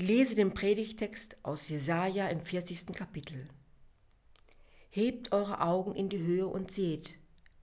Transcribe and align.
lese 0.00 0.34
den 0.34 0.54
Predigtext 0.54 1.36
aus 1.42 1.68
Jesaja 1.68 2.28
im 2.28 2.40
40. 2.40 2.86
Kapitel. 2.94 3.48
Hebt 4.88 5.32
eure 5.32 5.60
Augen 5.60 5.94
in 5.94 6.08
die 6.08 6.18
Höhe 6.18 6.46
und 6.46 6.72
seht, 6.72 7.18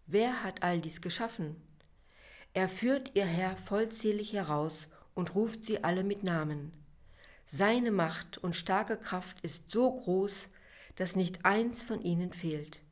wer 0.06 0.44
hat 0.44 0.62
all 0.62 0.80
dies 0.80 1.02
geschaffen? 1.02 1.56
Er 2.54 2.70
führt 2.70 3.12
ihr 3.16 3.26
Herr 3.26 3.58
vollzählig 3.58 4.34
heraus 4.34 4.88
und 5.16 5.34
ruft 5.34 5.66
sie 5.66 5.84
alle 5.84 6.04
mit 6.04 6.24
Namen. 6.24 6.72
Seine 7.48 7.92
Macht 7.92 8.38
und 8.38 8.56
starke 8.56 8.98
Kraft 8.98 9.42
ist 9.42 9.72
so 9.72 9.92
groß, 9.92 10.48
dass 10.96 11.16
nicht 11.16 11.44
eins 11.44 11.82
von 11.82 12.02
ihnen 12.02 12.34
fehlt. 12.34 12.84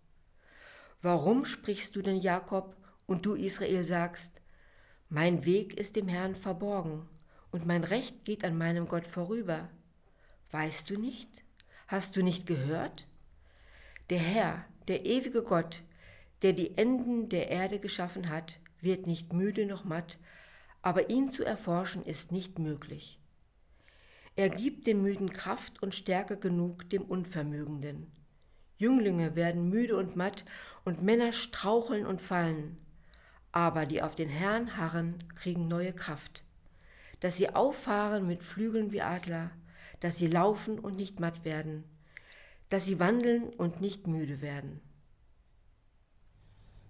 Warum 1.03 1.45
sprichst 1.45 1.95
du 1.95 2.01
denn 2.01 2.19
Jakob 2.19 2.75
und 3.05 3.25
du 3.27 3.35
Israel 3.35 3.85
sagst, 3.85 4.41
mein 5.07 5.45
Weg 5.45 5.79
ist 5.79 5.95
dem 5.95 6.07
Herrn 6.07 6.35
verborgen 6.35 7.07
und 7.55 7.65
mein 7.65 7.85
Recht 7.85 8.25
geht 8.25 8.43
an 8.43 8.57
meinem 8.57 8.85
Gott 8.85 9.07
vorüber? 9.07 9.69
Weißt 10.51 10.89
du 10.89 10.99
nicht? 10.99 11.29
Hast 11.87 12.17
du 12.17 12.21
nicht 12.21 12.45
gehört? 12.45 13.07
Der 14.09 14.19
Herr, 14.19 14.65
der 14.89 15.05
ewige 15.05 15.41
Gott, 15.41 15.81
der 16.41 16.51
die 16.51 16.77
Enden 16.77 17.29
der 17.29 17.49
Erde 17.49 17.79
geschaffen 17.79 18.29
hat, 18.29 18.59
wird 18.81 19.07
nicht 19.07 19.31
müde 19.31 19.65
noch 19.65 19.85
matt, 19.85 20.19
aber 20.81 21.09
ihn 21.09 21.29
zu 21.29 21.45
erforschen 21.45 22.03
ist 22.03 22.33
nicht 22.33 22.59
möglich. 22.59 23.21
Er 24.35 24.49
gibt 24.49 24.85
dem 24.85 25.01
Müden 25.01 25.31
Kraft 25.31 25.81
und 25.81 25.95
Stärke 25.95 26.35
genug 26.35 26.89
dem 26.89 27.03
Unvermögenden. 27.03 28.11
Jünglinge 28.77 29.37
werden 29.37 29.69
müde 29.69 29.95
und 29.95 30.17
matt, 30.17 30.43
und 30.83 31.03
Männer 31.03 31.31
straucheln 31.31 32.05
und 32.05 32.19
fallen. 32.19 32.77
Aber 33.53 33.85
die 33.85 34.01
auf 34.01 34.13
den 34.13 34.27
Herrn 34.27 34.75
harren, 34.75 35.23
kriegen 35.35 35.69
neue 35.69 35.93
Kraft. 35.93 36.43
Dass 37.25 37.37
sie 37.37 37.49
auffahren 37.55 38.27
mit 38.27 38.43
Flügeln 38.43 38.91
wie 38.91 39.01
Adler, 39.01 39.49
dass 39.99 40.19
sie 40.19 40.27
laufen 40.27 40.77
und 40.77 40.95
nicht 40.95 41.19
matt 41.19 41.43
werden, 41.43 41.83
dass 42.69 42.85
sie 42.85 42.99
wandeln 42.99 43.45
und 43.45 43.81
nicht 43.81 44.05
müde 44.05 44.43
werden. 44.43 44.79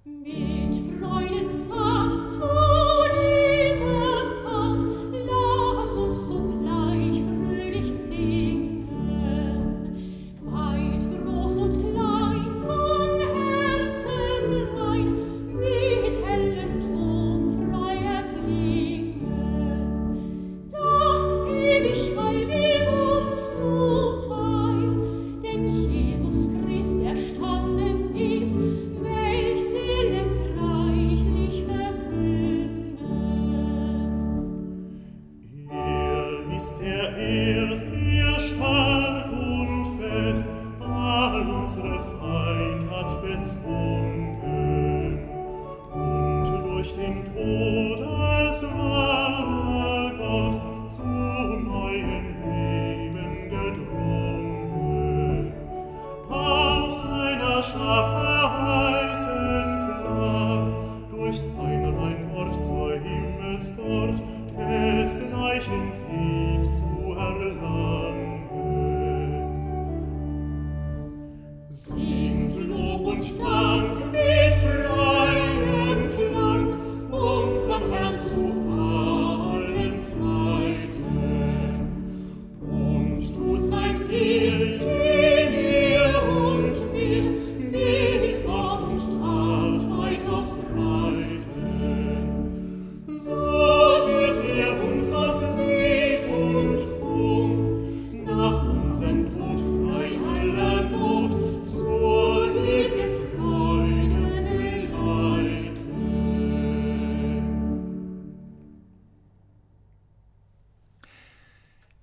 Mit 0.03 0.75
Freuden 1.00 1.50
sagt 1.50 2.84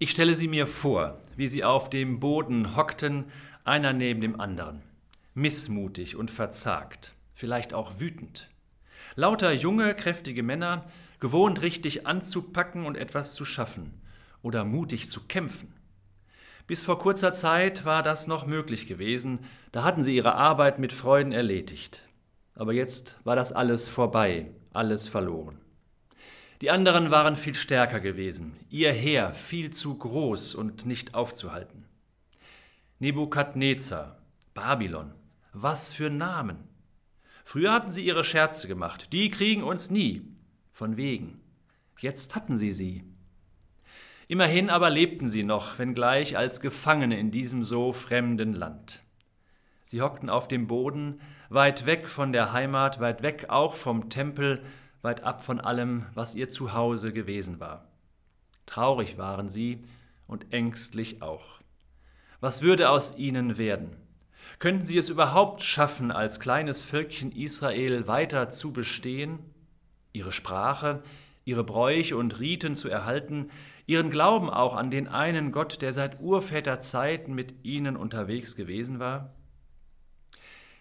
Ich 0.03 0.11
stelle 0.11 0.35
sie 0.35 0.49
mir 0.49 0.67
vor, 0.67 1.21
wie 1.37 1.47
sie 1.47 1.63
auf 1.63 1.89
dem 1.89 2.19
Boden 2.19 2.75
hockten, 2.75 3.27
einer 3.63 3.93
neben 3.93 4.21
dem 4.21 4.41
anderen, 4.41 4.83
missmutig 5.33 6.17
und 6.17 6.29
verzagt, 6.29 7.15
vielleicht 7.35 7.73
auch 7.73 8.01
wütend. 8.01 8.51
Lauter 9.15 9.53
junge, 9.53 9.95
kräftige 9.95 10.43
Männer, 10.43 10.91
gewohnt 11.21 11.63
richtig 11.63 12.05
anzupacken 12.05 12.85
und 12.85 12.97
etwas 12.97 13.35
zu 13.35 13.45
schaffen 13.45 13.95
oder 14.43 14.65
mutig 14.65 15.09
zu 15.09 15.21
kämpfen. 15.29 15.73
Bis 16.73 16.83
vor 16.83 16.99
kurzer 16.99 17.33
Zeit 17.33 17.85
war 17.85 18.03
das 18.03 18.27
noch 18.27 18.47
möglich 18.47 18.87
gewesen, 18.87 19.41
da 19.73 19.85
hatten 19.85 20.03
sie 20.03 20.17
ihre 20.17 20.37
Arbeit 20.37 20.79
mit 20.79 20.95
Freuden 20.95 21.31
erledigt. 21.31 22.01
Aber 22.55 22.73
jetzt 22.73 23.19
war 23.25 23.37
das 23.37 23.53
alles 23.53 23.89
vorbei, 23.89 24.51
alles 24.73 25.07
verloren. 25.07 25.61
Die 26.63 26.71
anderen 26.71 27.11
waren 27.11 27.37
viel 27.37 27.55
stärker 27.55 28.01
gewesen, 28.01 28.57
ihr 28.71 28.91
Heer 28.91 29.35
viel 29.35 29.69
zu 29.69 29.99
groß 29.99 30.55
und 30.55 30.87
nicht 30.87 31.15
aufzuhalten. 31.15 31.85
Nebukadnezar, 33.01 34.17
Babylon, 34.55 35.13
was 35.53 35.93
für 35.93 36.09
Namen. 36.09 36.57
Früher 37.45 37.75
hatten 37.75 37.93
sie 37.93 38.07
ihre 38.07 38.25
Scherze 38.25 38.67
gemacht, 38.67 39.13
die 39.13 39.29
kriegen 39.29 39.63
uns 39.63 39.91
nie, 39.91 40.23
von 40.73 40.97
wegen. 40.97 41.39
Jetzt 41.99 42.35
hatten 42.35 42.57
sie 42.57 42.73
sie. 42.73 43.12
Immerhin 44.33 44.71
aber 44.71 44.89
lebten 44.89 45.29
sie 45.29 45.43
noch, 45.43 45.79
wenngleich 45.79 46.39
als 46.39 46.63
Gefangene 46.63 47.19
in 47.19 47.31
diesem 47.31 47.65
so 47.65 47.93
fremden 47.93 48.55
Land. 48.55 49.03
Sie 49.85 50.01
hockten 50.01 50.31
auf 50.31 50.49
dem 50.49 50.69
Boden, 50.69 51.21
weit 51.51 51.85
weg 51.85 52.09
von 52.09 52.33
der 52.33 52.55
Heimat, 52.55 52.99
weit 52.99 53.21
weg 53.23 53.51
auch 53.51 53.75
vom 53.75 54.09
Tempel, 54.09 54.65
weit 55.03 55.23
ab 55.23 55.45
von 55.45 55.61
allem, 55.61 56.07
was 56.15 56.35
ihr 56.35 56.49
Zuhause 56.49 57.13
gewesen 57.13 57.61
war. 57.61 57.85
Traurig 58.65 59.19
waren 59.19 59.51
sie 59.51 59.83
und 60.27 60.51
ängstlich 60.51 61.21
auch. 61.21 61.61
Was 62.41 62.63
würde 62.63 62.89
aus 62.89 63.19
ihnen 63.19 63.59
werden? 63.59 63.99
Könnten 64.59 64.87
sie 64.87 64.97
es 64.97 65.11
überhaupt 65.11 65.61
schaffen, 65.61 66.11
als 66.11 66.41
kleines 66.41 66.81
Völkchen 66.81 67.33
Israel 67.33 68.07
weiter 68.07 68.49
zu 68.49 68.73
bestehen, 68.73 69.41
ihre 70.15 70.33
Sprache, 70.33 71.03
ihre 71.45 71.65
Bräuche 71.65 72.17
und 72.17 72.41
Riten 72.41 72.75
zu 72.75 72.89
erhalten, 72.89 73.51
ihren 73.87 74.11
Glauben 74.11 74.51
auch 74.51 74.75
an 74.75 74.91
den 74.91 75.09
einen 75.09 75.53
Gott, 75.53 75.83
der 75.83 75.93
seit 75.93 76.21
Urväterzeiten 76.21 77.35
mit 77.35 77.65
ihnen 77.65 77.97
unterwegs 77.97 78.57
gewesen 78.57 78.99
war? 78.99 79.35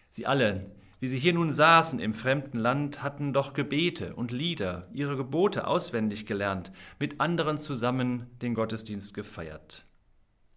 Sie 0.10 0.26
alle, 0.26 0.62
wie 1.00 1.08
sie 1.08 1.18
hier 1.18 1.34
nun 1.34 1.52
saßen 1.52 2.00
im 2.00 2.14
fremden 2.14 2.60
Land, 2.60 3.02
hatten 3.02 3.34
doch 3.34 3.54
Gebete 3.54 4.14
und 4.16 4.32
Lieder, 4.32 4.88
ihre 4.94 5.18
Gebote 5.18 5.66
auswendig 5.66 6.26
gelernt, 6.28 6.72
mit 7.00 7.20
anderen 7.20 7.58
zusammen 7.58 8.28
den 8.42 8.54
Gottesdienst 8.54 9.14
gefeiert. 9.14 9.86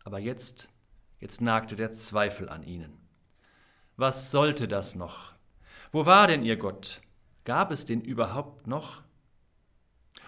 Aber 0.05 0.19
jetzt, 0.19 0.69
jetzt 1.19 1.41
nagte 1.41 1.77
der 1.77 1.95
Zweifel 1.95 2.51
an 2.51 2.63
ihnen. 2.63 2.99
Was 3.97 4.31
sollte 4.31 4.69
das 4.69 4.95
noch? 4.95 5.33
Wo 5.93 6.05
war 6.05 6.27
denn 6.27 6.43
ihr 6.43 6.57
Gott? 6.57 7.01
Gab 7.45 7.71
es 7.71 7.85
den 7.85 8.03
überhaupt 8.03 8.67
noch? 8.67 9.03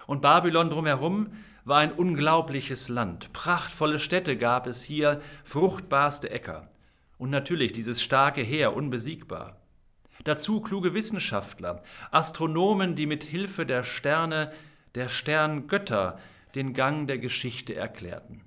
Und 0.07 0.21
Babylon 0.21 0.69
drumherum 0.69 1.33
war 1.67 1.79
ein 1.79 1.91
unglaubliches 1.91 2.87
Land. 2.87 3.33
Prachtvolle 3.33 3.99
Städte 3.99 4.37
gab 4.37 4.67
es 4.67 4.81
hier, 4.81 5.21
fruchtbarste 5.43 6.29
Äcker. 6.29 6.69
Und 7.17 7.29
natürlich 7.29 7.73
dieses 7.73 8.01
starke 8.01 8.41
Heer, 8.41 8.73
unbesiegbar. 8.73 9.57
Dazu 10.23 10.61
kluge 10.61 10.93
Wissenschaftler, 10.93 11.83
Astronomen, 12.09 12.95
die 12.95 13.05
mit 13.05 13.23
Hilfe 13.23 13.65
der 13.65 13.83
Sterne, 13.83 14.53
der 14.95 15.09
Sterngötter, 15.09 16.19
den 16.55 16.73
Gang 16.73 17.05
der 17.05 17.17
Geschichte 17.17 17.75
erklärten. 17.75 18.45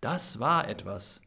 Das 0.00 0.38
war 0.38 0.68
etwas. 0.68 1.20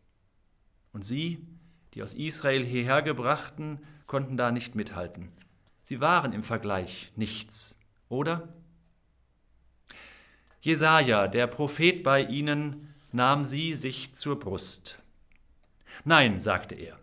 Und 0.93 1.05
sie, 1.05 1.45
die 1.93 2.01
aus 2.01 2.13
Israel 2.13 2.63
hierher 2.63 3.01
gebrachten, 3.01 3.79
konnten 4.07 4.37
da 4.37 4.51
nicht 4.51 4.75
mithalten. 4.75 5.27
Sie 5.83 5.99
waren 5.99 6.31
im 6.31 6.43
Vergleich 6.43 7.11
nichts, 7.15 7.77
oder? 8.07 8.47
Jesaja, 10.65 11.27
der 11.27 11.45
Prophet 11.45 12.01
bei 12.01 12.23
ihnen, 12.23 12.91
nahm 13.11 13.45
sie 13.45 13.75
sich 13.75 14.15
zur 14.15 14.39
Brust. 14.39 14.99
Nein, 16.05 16.39
sagte 16.39 16.73
er, 16.73 16.97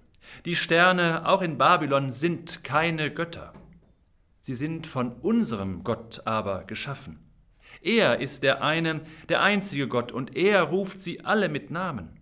die 0.44 0.56
Sterne 0.56 1.28
auch 1.28 1.42
in 1.42 1.58
Babylon 1.58 2.10
sind 2.10 2.64
keine 2.64 3.12
Götter. 3.14 3.52
Sie 4.40 4.54
sind 4.54 4.88
von 4.88 5.12
unserem 5.12 5.84
Gott 5.84 6.22
aber 6.24 6.64
geschaffen. 6.64 7.20
Er 7.82 8.18
ist 8.18 8.42
der 8.42 8.64
eine, 8.64 9.02
der 9.28 9.42
einzige 9.42 9.86
Gott, 9.86 10.10
und 10.10 10.34
er 10.34 10.64
ruft 10.64 10.98
sie 10.98 11.24
alle 11.24 11.48
mit 11.48 11.70
Namen. 11.70 12.18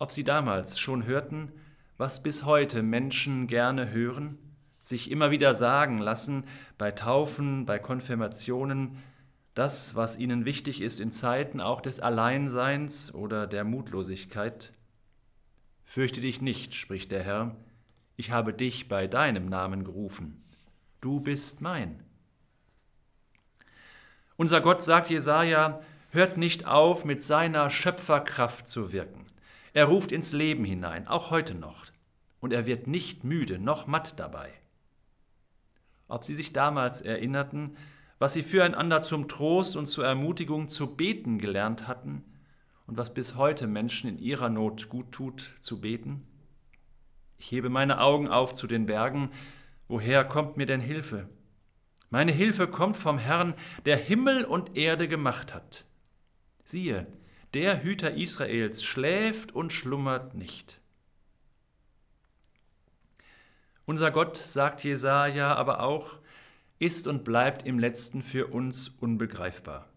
Ob 0.00 0.10
sie 0.10 0.24
damals 0.24 0.80
schon 0.80 1.06
hörten, 1.06 1.52
was 1.98 2.20
bis 2.20 2.44
heute 2.44 2.82
Menschen 2.82 3.46
gerne 3.46 3.92
hören, 3.92 4.38
sich 4.82 5.08
immer 5.08 5.30
wieder 5.30 5.54
sagen 5.54 5.98
lassen, 5.98 6.42
bei 6.78 6.90
Taufen, 6.90 7.64
bei 7.64 7.78
Konfirmationen, 7.78 8.98
das, 9.54 9.94
was 9.94 10.18
ihnen 10.18 10.44
wichtig 10.44 10.80
ist 10.80 11.00
in 11.00 11.12
Zeiten 11.12 11.60
auch 11.60 11.80
des 11.80 12.00
Alleinseins 12.00 13.14
oder 13.14 13.46
der 13.46 13.64
Mutlosigkeit. 13.64 14.72
Fürchte 15.84 16.20
dich 16.20 16.40
nicht, 16.40 16.74
spricht 16.74 17.10
der 17.10 17.22
Herr, 17.22 17.56
ich 18.16 18.30
habe 18.30 18.54
dich 18.54 18.88
bei 18.88 19.06
deinem 19.06 19.46
Namen 19.46 19.84
gerufen. 19.84 20.42
Du 21.00 21.20
bist 21.20 21.60
mein. 21.60 22.02
Unser 24.36 24.60
Gott 24.60 24.82
sagt 24.82 25.10
Jesaja, 25.10 25.82
hört 26.10 26.36
nicht 26.36 26.66
auf, 26.66 27.04
mit 27.04 27.22
seiner 27.22 27.68
Schöpferkraft 27.68 28.68
zu 28.68 28.92
wirken. 28.92 29.26
Er 29.74 29.86
ruft 29.86 30.12
ins 30.12 30.32
Leben 30.32 30.64
hinein, 30.64 31.08
auch 31.08 31.30
heute 31.30 31.54
noch, 31.54 31.86
und 32.40 32.52
er 32.52 32.66
wird 32.66 32.86
nicht 32.86 33.24
müde 33.24 33.58
noch 33.58 33.86
matt 33.86 34.18
dabei. 34.18 34.50
Ob 36.08 36.24
Sie 36.24 36.34
sich 36.34 36.52
damals 36.52 37.00
erinnerten, 37.00 37.76
was 38.22 38.34
Sie 38.34 38.44
füreinander 38.44 39.02
zum 39.02 39.26
Trost 39.26 39.74
und 39.74 39.86
zur 39.86 40.06
Ermutigung 40.06 40.68
zu 40.68 40.94
beten 40.94 41.40
gelernt 41.40 41.88
hatten 41.88 42.22
und 42.86 42.96
was 42.96 43.12
bis 43.12 43.34
heute 43.34 43.66
Menschen 43.66 44.08
in 44.08 44.18
ihrer 44.20 44.48
Not 44.48 44.88
gut 44.88 45.10
tut, 45.10 45.56
zu 45.58 45.80
beten? 45.80 46.24
Ich 47.38 47.50
hebe 47.50 47.68
meine 47.68 48.00
Augen 48.00 48.28
auf 48.28 48.54
zu 48.54 48.68
den 48.68 48.86
Bergen, 48.86 49.32
woher 49.88 50.22
kommt 50.24 50.56
mir 50.56 50.66
denn 50.66 50.80
Hilfe? 50.80 51.30
Meine 52.10 52.30
Hilfe 52.30 52.68
kommt 52.68 52.96
vom 52.96 53.18
Herrn, 53.18 53.54
der 53.86 53.96
Himmel 53.96 54.44
und 54.44 54.76
Erde 54.76 55.08
gemacht 55.08 55.52
hat. 55.52 55.84
Siehe, 56.62 57.08
der 57.54 57.82
Hüter 57.82 58.14
Israels 58.14 58.84
schläft 58.84 59.50
und 59.50 59.72
schlummert 59.72 60.34
nicht. 60.34 60.80
Unser 63.84 64.12
Gott, 64.12 64.36
sagt 64.36 64.84
Jesaja 64.84 65.56
aber 65.56 65.80
auch, 65.80 66.21
ist 66.82 67.06
und 67.06 67.22
bleibt 67.22 67.64
im 67.64 67.78
letzten 67.78 68.22
für 68.22 68.48
uns 68.48 68.88
unbegreifbar. 68.88 69.88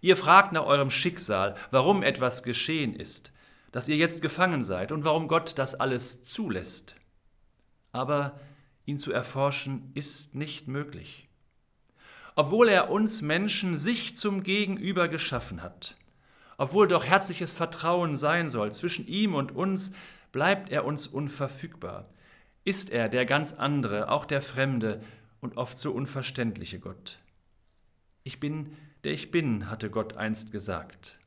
Ihr 0.00 0.16
fragt 0.16 0.52
nach 0.52 0.64
eurem 0.64 0.90
Schicksal, 0.90 1.56
warum 1.70 2.02
etwas 2.02 2.42
geschehen 2.42 2.94
ist, 2.94 3.34
dass 3.70 3.86
ihr 3.86 3.96
jetzt 3.96 4.22
gefangen 4.22 4.64
seid 4.64 4.92
und 4.92 5.04
warum 5.04 5.28
Gott 5.28 5.58
das 5.58 5.74
alles 5.74 6.22
zulässt. 6.22 6.96
Aber 7.92 8.40
ihn 8.86 8.96
zu 8.96 9.12
erforschen 9.12 9.90
ist 9.94 10.34
nicht 10.34 10.68
möglich. 10.68 11.28
Obwohl 12.34 12.70
er 12.70 12.90
uns 12.90 13.20
Menschen 13.20 13.76
sich 13.76 14.16
zum 14.16 14.42
Gegenüber 14.42 15.06
geschaffen 15.06 15.62
hat, 15.62 15.96
obwohl 16.56 16.88
doch 16.88 17.04
herzliches 17.04 17.52
Vertrauen 17.52 18.16
sein 18.16 18.48
soll 18.48 18.72
zwischen 18.72 19.06
ihm 19.06 19.34
und 19.34 19.52
uns, 19.52 19.92
bleibt 20.32 20.70
er 20.70 20.86
uns 20.86 21.06
unverfügbar. 21.06 22.08
Ist 22.64 22.90
er 22.90 23.10
der 23.10 23.26
ganz 23.26 23.52
andere, 23.52 24.10
auch 24.10 24.24
der 24.24 24.40
fremde 24.40 25.02
und 25.40 25.56
oft 25.56 25.78
so 25.78 25.92
unverständliche 25.92 26.78
Gott. 26.78 27.18
Ich 28.22 28.40
bin, 28.40 28.76
der 29.04 29.12
ich 29.12 29.30
bin, 29.30 29.70
hatte 29.70 29.90
Gott 29.90 30.16
einst 30.16 30.52
gesagt. 30.52 31.18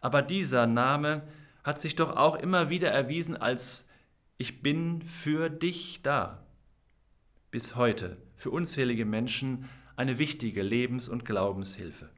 Aber 0.00 0.22
dieser 0.22 0.66
Name 0.66 1.26
hat 1.64 1.80
sich 1.80 1.96
doch 1.96 2.16
auch 2.16 2.36
immer 2.36 2.70
wieder 2.70 2.90
erwiesen 2.90 3.36
als 3.36 3.88
Ich 4.38 4.62
bin 4.62 5.02
für 5.02 5.50
dich 5.50 6.00
da. 6.02 6.46
Bis 7.50 7.74
heute 7.74 8.16
für 8.36 8.50
unzählige 8.50 9.04
Menschen 9.04 9.68
eine 9.96 10.18
wichtige 10.18 10.62
Lebens- 10.62 11.08
und 11.08 11.24
Glaubenshilfe. 11.24 12.10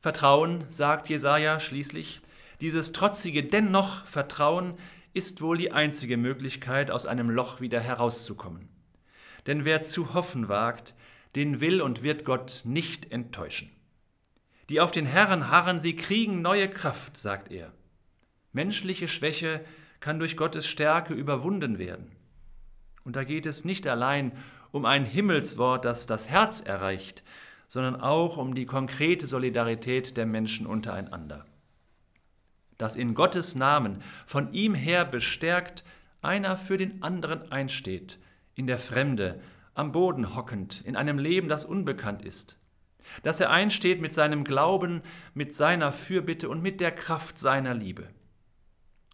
Vertrauen, 0.00 0.64
sagt 0.68 1.08
Jesaja 1.08 1.58
schließlich, 1.58 2.20
dieses 2.60 2.92
trotzige 2.92 3.42
dennoch 3.44 4.04
Vertrauen 4.06 4.78
ist 5.16 5.40
wohl 5.40 5.56
die 5.56 5.72
einzige 5.72 6.18
Möglichkeit, 6.18 6.90
aus 6.90 7.06
einem 7.06 7.30
Loch 7.30 7.62
wieder 7.62 7.80
herauszukommen. 7.80 8.68
Denn 9.46 9.64
wer 9.64 9.82
zu 9.82 10.12
hoffen 10.12 10.48
wagt, 10.48 10.94
den 11.34 11.60
will 11.60 11.80
und 11.80 12.02
wird 12.02 12.26
Gott 12.26 12.60
nicht 12.64 13.10
enttäuschen. 13.10 13.70
Die 14.68 14.78
auf 14.78 14.90
den 14.90 15.06
Herrn 15.06 15.50
harren, 15.50 15.80
sie 15.80 15.96
kriegen 15.96 16.42
neue 16.42 16.68
Kraft, 16.68 17.16
sagt 17.16 17.50
er. 17.50 17.72
Menschliche 18.52 19.08
Schwäche 19.08 19.64
kann 20.00 20.18
durch 20.18 20.36
Gottes 20.36 20.66
Stärke 20.66 21.14
überwunden 21.14 21.78
werden. 21.78 22.12
Und 23.04 23.16
da 23.16 23.24
geht 23.24 23.46
es 23.46 23.64
nicht 23.64 23.86
allein 23.86 24.32
um 24.70 24.84
ein 24.84 25.06
Himmelswort, 25.06 25.86
das 25.86 26.06
das 26.06 26.28
Herz 26.28 26.60
erreicht, 26.60 27.22
sondern 27.68 27.96
auch 27.96 28.36
um 28.36 28.54
die 28.54 28.66
konkrete 28.66 29.26
Solidarität 29.26 30.18
der 30.18 30.26
Menschen 30.26 30.66
untereinander. 30.66 31.46
Dass 32.78 32.96
in 32.96 33.14
Gottes 33.14 33.54
Namen 33.54 34.02
von 34.26 34.52
ihm 34.52 34.74
her 34.74 35.04
bestärkt 35.04 35.84
einer 36.22 36.56
für 36.56 36.76
den 36.76 37.02
anderen 37.02 37.50
einsteht, 37.50 38.18
in 38.54 38.66
der 38.66 38.78
Fremde, 38.78 39.40
am 39.74 39.92
Boden 39.92 40.34
hockend, 40.34 40.82
in 40.84 40.96
einem 40.96 41.18
Leben, 41.18 41.48
das 41.48 41.64
unbekannt 41.64 42.22
ist. 42.22 42.56
Dass 43.22 43.40
er 43.40 43.50
einsteht 43.50 44.00
mit 44.00 44.12
seinem 44.12 44.42
Glauben, 44.42 45.02
mit 45.34 45.54
seiner 45.54 45.92
Fürbitte 45.92 46.48
und 46.48 46.62
mit 46.62 46.80
der 46.80 46.90
Kraft 46.90 47.38
seiner 47.38 47.74
Liebe. 47.74 48.08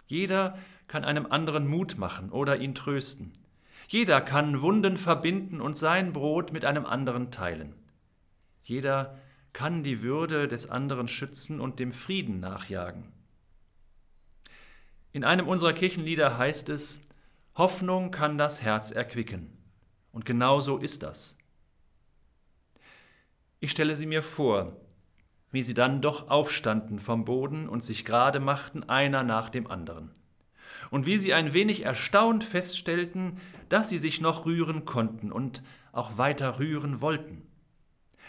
Jeder 0.06 0.58
kann 0.88 1.05
einem 1.05 1.26
anderen 1.26 1.67
Mut 1.67 1.99
machen 1.99 2.31
oder 2.31 2.58
ihn 2.58 2.75
trösten. 2.75 3.32
Jeder 3.88 4.20
kann 4.20 4.62
Wunden 4.62 4.97
verbinden 4.97 5.61
und 5.61 5.76
sein 5.76 6.12
Brot 6.12 6.53
mit 6.53 6.65
einem 6.65 6.87
anderen 6.87 7.31
teilen. 7.31 7.75
Jeder 8.62 9.19
kann 9.53 9.82
die 9.82 10.03
Würde 10.03 10.49
des 10.49 10.70
anderen 10.70 11.08
schützen 11.08 11.61
und 11.61 11.79
dem 11.79 11.93
Frieden 11.93 12.41
nachjagen. 12.41 13.13
In 15.12 15.24
einem 15.24 15.46
unserer 15.46 15.74
Kirchenlieder 15.74 16.38
heißt 16.38 16.70
es, 16.70 17.02
Hoffnung 17.54 18.10
kann 18.10 18.38
das 18.38 18.62
Herz 18.62 18.90
erquicken. 18.90 19.52
Und 20.10 20.24
genau 20.24 20.60
so 20.60 20.78
ist 20.78 21.02
das. 21.02 21.36
Ich 23.60 23.70
stelle 23.70 23.94
sie 23.94 24.06
mir 24.06 24.22
vor, 24.22 24.76
wie 25.50 25.62
sie 25.62 25.74
dann 25.74 26.00
doch 26.00 26.31
aufstanden 26.31 26.98
vom 26.98 27.26
Boden 27.26 27.69
und 27.69 27.82
sich 27.82 28.06
gerade 28.06 28.40
machten, 28.40 28.88
einer 28.88 29.22
nach 29.22 29.50
dem 29.50 29.66
anderen. 29.66 30.10
Und 30.90 31.04
wie 31.04 31.19
sie 31.19 31.34
ein 31.34 31.52
wenig 31.52 31.84
erstaunt 31.84 32.42
feststellten, 32.42 33.38
dass 33.69 33.90
sie 33.90 33.98
sich 33.98 34.22
noch 34.22 34.46
rühren 34.46 34.86
konnten 34.86 35.31
und 35.31 35.62
auch 35.92 36.16
weiter 36.16 36.58
rühren 36.58 37.02
wollten. 37.02 37.42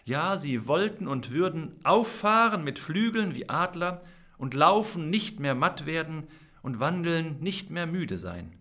Ja, 0.04 0.36
sie 0.36 0.68
wollten 0.68 1.08
und 1.08 1.32
würden 1.32 1.80
auffahren 1.86 2.66
mit 2.66 2.78
Flügeln 2.78 3.36
wie 3.36 3.48
Adler 3.48 4.02
und 4.38 4.54
laufen, 4.54 5.10
nicht 5.10 5.40
mehr 5.40 5.56
matt 5.56 5.86
werden 5.86 6.28
und 6.64 6.80
wandeln, 6.80 7.40
nicht 7.40 7.70
mehr 7.70 7.86
müde 7.86 8.18
sein. 8.18 8.58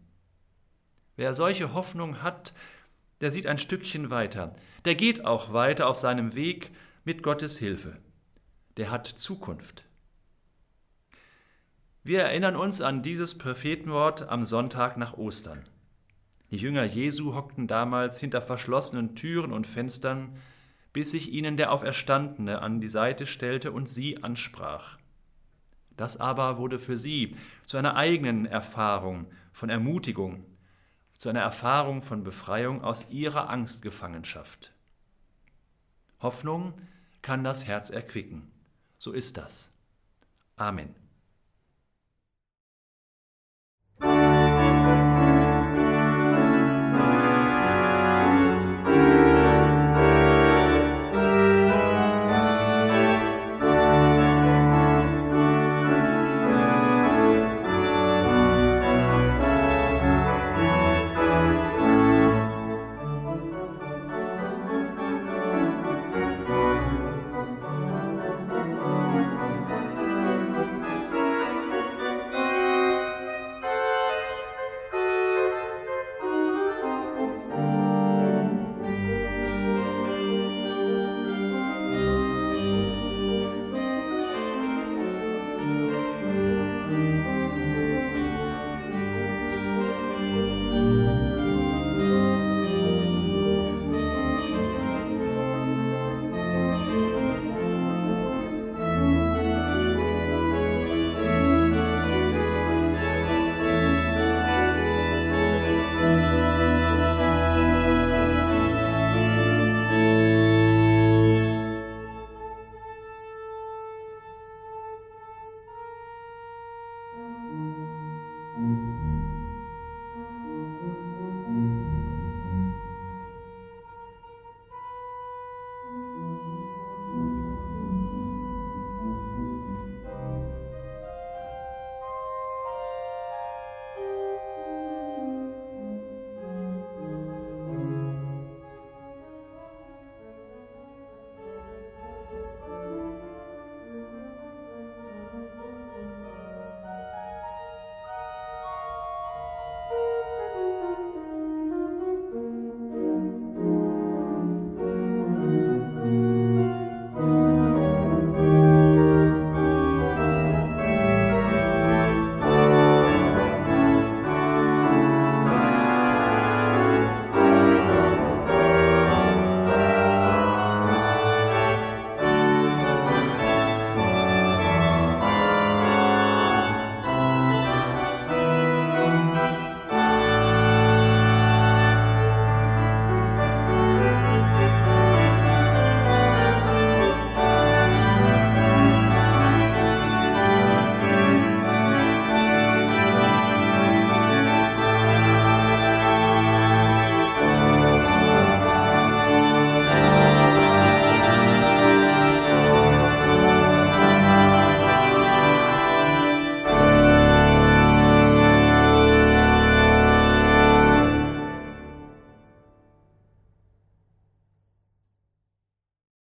Wer 1.16 1.34
solche 1.34 1.72
Hoffnung 1.72 2.22
hat, 2.22 2.52
der 3.22 3.32
sieht 3.32 3.46
ein 3.46 3.58
Stückchen 3.58 4.10
weiter, 4.10 4.54
der 4.84 4.96
geht 4.96 5.24
auch 5.24 5.54
weiter 5.54 5.86
auf 5.86 5.98
seinem 5.98 6.34
Weg 6.34 6.72
mit 7.04 7.22
Gottes 7.22 7.58
Hilfe. 7.58 7.96
Der 8.76 8.90
hat 8.90 9.06
Zukunft. 9.06 9.84
Wir 12.02 12.22
erinnern 12.22 12.56
uns 12.56 12.80
an 12.80 13.02
dieses 13.02 13.38
Prophetenwort 13.38 14.28
am 14.28 14.44
Sonntag 14.44 14.96
nach 14.96 15.16
Ostern. 15.16 15.62
Die 16.50 16.56
Jünger 16.56 16.84
Jesu 16.84 17.34
hockten 17.34 17.68
damals 17.68 18.18
hinter 18.18 18.42
verschlossenen 18.42 19.14
Türen 19.14 19.52
und 19.52 19.66
Fenstern, 19.66 20.36
bis 20.92 21.12
sich 21.12 21.32
ihnen 21.32 21.56
der 21.56 21.70
Auferstandene 21.70 22.60
an 22.60 22.80
die 22.80 22.88
Seite 22.88 23.26
stellte 23.26 23.70
und 23.70 23.88
sie 23.88 24.22
ansprach. 24.22 24.98
Das 26.02 26.16
aber 26.16 26.58
wurde 26.58 26.80
für 26.80 26.96
sie 26.96 27.36
zu 27.64 27.76
einer 27.76 27.94
eigenen 27.94 28.44
Erfahrung 28.44 29.26
von 29.52 29.70
Ermutigung, 29.70 30.44
zu 31.16 31.28
einer 31.28 31.42
Erfahrung 31.42 32.02
von 32.02 32.24
Befreiung 32.24 32.82
aus 32.82 33.06
ihrer 33.10 33.48
Angstgefangenschaft. 33.48 34.72
Hoffnung 36.18 36.74
kann 37.22 37.44
das 37.44 37.68
Herz 37.68 37.88
erquicken. 37.88 38.50
So 38.98 39.12
ist 39.12 39.36
das. 39.36 39.70
Amen. 40.56 40.92